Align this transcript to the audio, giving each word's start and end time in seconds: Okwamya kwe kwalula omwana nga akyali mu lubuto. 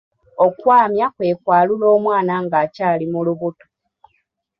Okwamya 0.45 1.05
kwe 1.15 1.29
kwalula 1.41 1.85
omwana 1.97 2.33
nga 2.43 2.57
akyali 2.63 3.05
mu 3.13 3.19
lubuto. 3.25 3.65